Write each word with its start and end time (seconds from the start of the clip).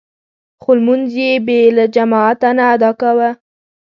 خو 0.61 0.71
لمونځ 0.77 1.09
يې 1.21 1.31
بې 1.45 1.59
له 1.77 1.85
جماعته 1.95 2.49
نه 2.57 2.63
ادا 2.73 2.91
کاوه. 2.99 3.29